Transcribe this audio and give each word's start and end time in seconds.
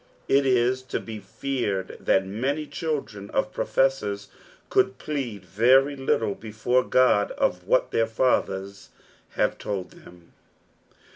It 0.27 0.47
is 0.47 0.81
to 0.89 0.99
be 0.99 1.19
feared 1.19 1.95
that 1.99 2.25
many 2.25 2.65
children 2.65 3.29
of 3.29 3.53
profesaors 3.53 4.29
could 4.71 4.97
plead 4.97 5.45
very 5.45 5.95
little 5.95 6.33
before 6.33 6.83
God 6.83 7.29
of 7.33 7.67
what 7.67 7.91
their 7.91 8.07
fathers 8.07 8.89
have 9.35 9.59
told 9.59 9.91
them. 9.91 10.33